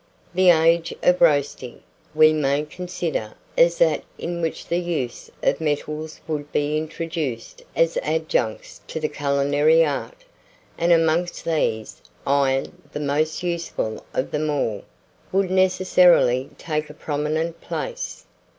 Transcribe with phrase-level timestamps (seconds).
[0.33, 1.83] THE AGE OF ROASTING
[2.15, 7.61] we may consider as that in which the use of the metals would be introduced
[7.75, 10.23] as adjuncts to the culinary art;
[10.75, 14.81] and amongst these, iron, the most useful of them all,
[15.31, 18.25] would necessarily take a prominent place.